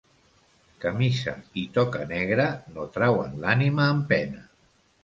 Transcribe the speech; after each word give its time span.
Camisa 0.85 1.35
i 1.65 1.67
toca 1.75 2.09
negra, 2.15 2.49
no 2.77 2.89
trauen 2.97 3.39
l'ànima 3.45 3.89
en 3.97 4.07
pena. 4.15 4.45